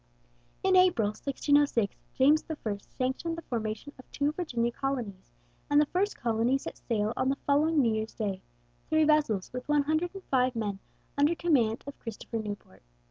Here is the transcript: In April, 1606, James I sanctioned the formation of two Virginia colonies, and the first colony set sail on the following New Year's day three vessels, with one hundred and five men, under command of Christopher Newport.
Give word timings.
In 0.63 0.75
April, 0.75 1.09
1606, 1.09 1.95
James 2.15 2.43
I 2.49 2.79
sanctioned 2.97 3.37
the 3.37 3.43
formation 3.43 3.93
of 3.99 4.11
two 4.11 4.31
Virginia 4.31 4.71
colonies, 4.71 5.29
and 5.69 5.79
the 5.79 5.85
first 5.85 6.17
colony 6.17 6.57
set 6.57 6.79
sail 6.79 7.13
on 7.15 7.29
the 7.29 7.35
following 7.45 7.83
New 7.83 7.93
Year's 7.93 8.15
day 8.15 8.41
three 8.89 9.03
vessels, 9.03 9.53
with 9.53 9.69
one 9.69 9.83
hundred 9.83 10.15
and 10.15 10.23
five 10.23 10.55
men, 10.55 10.79
under 11.19 11.35
command 11.35 11.83
of 11.85 11.99
Christopher 11.99 12.37
Newport. 12.39 12.81